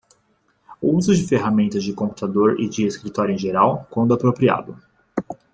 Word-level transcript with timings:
Uso 0.81 1.13
de 1.13 1.27
ferramentas 1.27 1.83
de 1.83 1.93
computador 1.93 2.59
e 2.59 2.67
de 2.67 2.87
escritório 2.87 3.35
em 3.35 3.37
geral, 3.37 3.85
quando 3.91 4.15
apropriado. 4.15 4.75